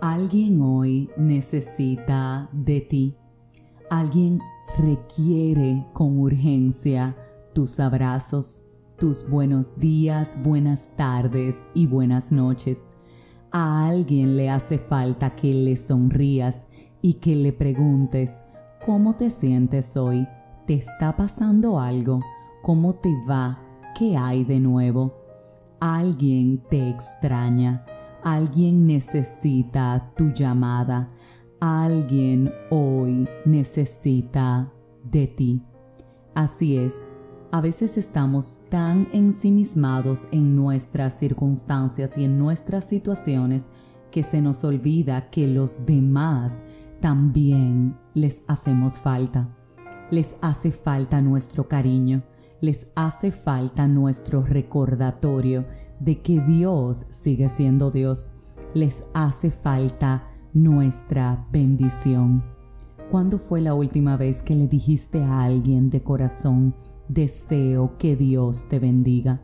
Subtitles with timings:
[0.00, 3.16] Alguien hoy necesita de ti.
[3.90, 4.38] Alguien
[4.78, 7.16] requiere con urgencia
[7.52, 8.62] tus abrazos,
[8.96, 12.90] tus buenos días, buenas tardes y buenas noches.
[13.50, 16.68] A alguien le hace falta que le sonrías
[17.02, 18.44] y que le preguntes,
[18.86, 20.28] ¿cómo te sientes hoy?
[20.68, 22.20] ¿Te está pasando algo?
[22.62, 23.58] ¿Cómo te va?
[23.98, 25.12] ¿Qué hay de nuevo?
[25.80, 27.84] Alguien te extraña,
[28.22, 31.08] alguien necesita tu llamada,
[31.60, 34.72] alguien hoy necesita
[35.04, 35.62] de ti.
[36.34, 37.10] Así es,
[37.50, 43.70] a veces estamos tan ensimismados en nuestras circunstancias y en nuestras situaciones
[44.10, 46.62] que se nos olvida que los demás
[47.00, 49.48] también les hacemos falta.
[50.10, 52.22] Les hace falta nuestro cariño,
[52.60, 55.64] les hace falta nuestro recordatorio
[56.00, 58.30] de que Dios sigue siendo Dios.
[58.74, 62.42] Les hace falta nuestra bendición.
[63.10, 66.74] ¿Cuándo fue la última vez que le dijiste a alguien de corazón,
[67.08, 69.40] deseo que Dios te bendiga?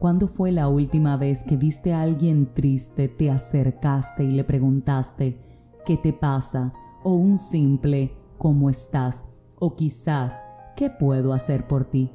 [0.00, 5.38] ¿Cuándo fue la última vez que viste a alguien triste, te acercaste y le preguntaste,
[5.86, 6.72] ¿qué te pasa?
[7.04, 9.30] O un simple, ¿cómo estás?
[9.60, 10.44] O quizás,
[10.76, 12.10] ¿qué puedo hacer por ti?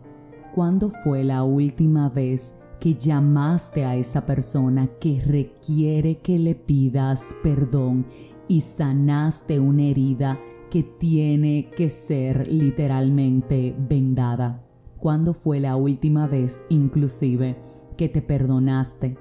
[0.53, 7.36] ¿Cuándo fue la última vez que llamaste a esa persona que requiere que le pidas
[7.44, 8.05] perdón
[8.47, 10.39] y sanaste una herida
[10.71, 14.63] que tiene que ser literalmente vendada.
[14.97, 17.58] ¿Cuándo fue la última vez inclusive
[17.97, 19.17] que te perdonaste?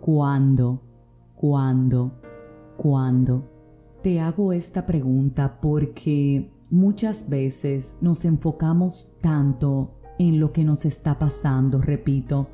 [0.00, 0.82] ¿Cuándo?
[1.34, 2.12] ¿Cuándo?
[2.76, 3.44] ¿Cuándo?
[4.02, 11.18] Te hago esta pregunta porque muchas veces nos enfocamos tanto en lo que nos está
[11.18, 12.48] pasando, repito,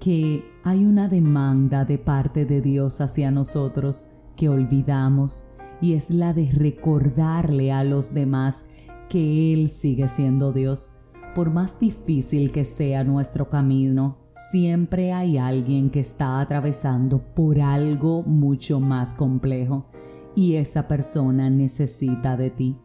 [0.00, 5.44] que hay una demanda de parte de Dios hacia nosotros que olvidamos
[5.82, 8.66] y es la de recordarle a los demás
[9.10, 10.94] que Él sigue siendo Dios.
[11.34, 14.16] Por más difícil que sea nuestro camino,
[14.50, 19.86] siempre hay alguien que está atravesando por algo mucho más complejo
[20.34, 22.76] y esa persona necesita de ti.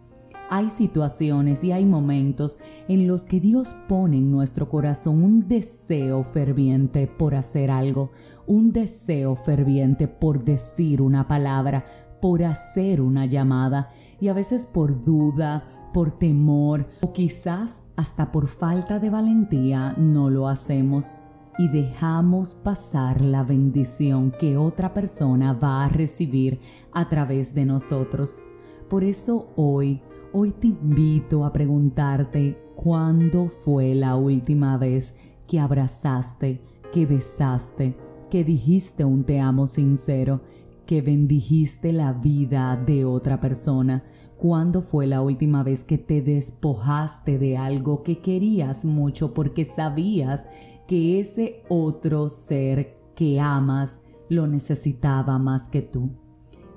[0.50, 6.24] Hay situaciones y hay momentos en los que Dios pone en nuestro corazón un deseo
[6.24, 8.12] ferviente por hacer algo,
[8.46, 11.86] un deseo ferviente por decir una palabra,
[12.22, 13.90] por hacer una llamada
[14.20, 15.64] y a veces por duda,
[15.94, 21.22] por temor o quizás hasta por falta de valentía no lo hacemos
[21.58, 26.60] y dejamos pasar la bendición que otra persona va a recibir
[26.92, 28.44] a través de nosotros.
[28.90, 30.02] Por eso hoy,
[30.38, 35.16] hoy te invito a preguntarte cuándo fue la última vez
[35.48, 37.96] que abrazaste, que besaste,
[38.30, 40.42] que dijiste un te amo sincero
[40.86, 44.04] que bendijiste la vida de otra persona?
[44.38, 50.50] ¿Cuándo fue la última vez que te despojaste de algo que querías mucho porque sabías
[50.86, 56.10] que ese otro ser que amas lo necesitaba más que tú?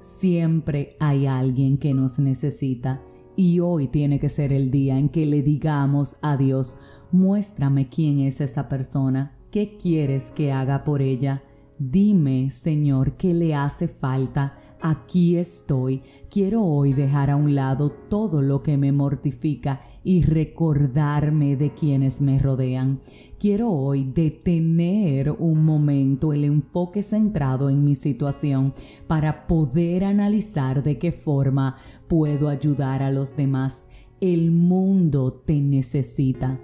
[0.00, 3.02] Siempre hay alguien que nos necesita
[3.38, 6.76] y hoy tiene que ser el día en que le digamos a Dios,
[7.10, 11.42] muéstrame quién es esa persona, qué quieres que haga por ella
[11.78, 14.58] Dime, Señor, qué le hace falta.
[14.80, 16.02] Aquí estoy.
[16.30, 22.20] Quiero hoy dejar a un lado todo lo que me mortifica y recordarme de quienes
[22.20, 23.00] me rodean.
[23.40, 28.72] Quiero hoy detener un momento el enfoque centrado en mi situación
[29.06, 33.88] para poder analizar de qué forma puedo ayudar a los demás.
[34.20, 36.60] El mundo te necesita.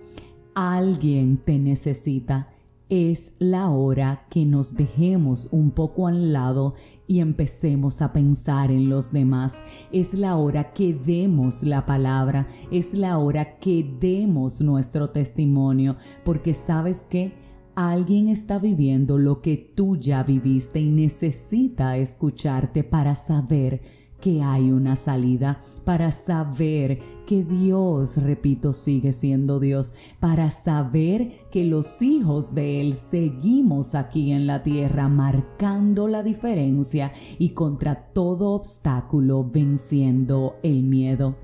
[0.54, 2.53] Alguien te necesita
[2.94, 6.74] es la hora que nos dejemos un poco al lado
[7.08, 9.64] y empecemos a pensar en los demás.
[9.90, 16.54] Es la hora que demos la palabra, es la hora que demos nuestro testimonio, porque
[16.54, 17.32] sabes que
[17.74, 23.82] alguien está viviendo lo que tú ya viviste y necesita escucharte para saber
[24.24, 31.66] que hay una salida, para saber que Dios, repito, sigue siendo Dios, para saber que
[31.66, 38.52] los hijos de Él seguimos aquí en la tierra marcando la diferencia y contra todo
[38.52, 41.36] obstáculo venciendo el miedo.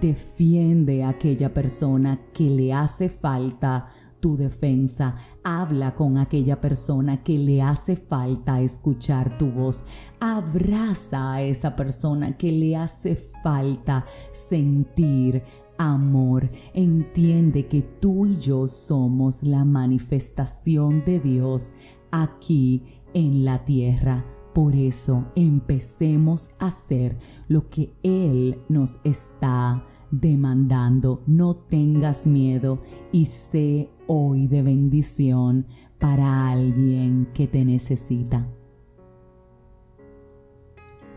[0.00, 3.88] Defiende a aquella persona que le hace falta
[4.20, 5.14] tu defensa.
[5.44, 9.84] Habla con aquella persona que le hace falta escuchar tu voz.
[10.20, 15.42] Abraza a esa persona que le hace falta sentir
[15.78, 16.50] amor.
[16.74, 21.74] Entiende que tú y yo somos la manifestación de Dios
[22.10, 22.82] aquí
[23.14, 24.24] en la tierra.
[24.54, 27.16] Por eso empecemos a hacer
[27.46, 31.22] lo que Él nos está demandando.
[31.26, 32.78] No tengas miedo
[33.12, 35.66] y sé hoy de bendición
[35.98, 38.48] para alguien que te necesita.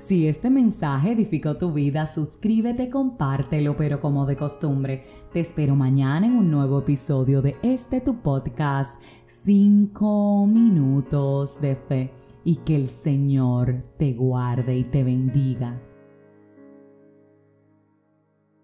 [0.02, 6.26] Si este mensaje edificó tu vida, suscríbete, compártelo, pero como de costumbre, te espero mañana
[6.26, 12.88] en un nuevo episodio de este tu podcast, 5 minutos de fe, y que el
[12.88, 15.80] Señor te guarde y te bendiga.